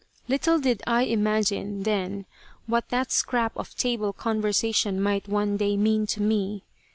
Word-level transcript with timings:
Little 0.27 0.57
did 0.59 0.81
I 0.87 1.03
imagine 1.03 1.83
then 1.83 2.25
what 2.65 2.89
that 2.89 3.11
scrap 3.11 3.55
of 3.55 3.75
table 3.77 4.13
conversation 4.13 4.99
might 4.99 5.27
one 5.27 5.57
day 5.57 5.77
mean 5.77 6.07
to 6.07 6.23
me. 6.23 6.63